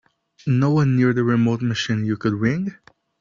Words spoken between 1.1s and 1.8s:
the remote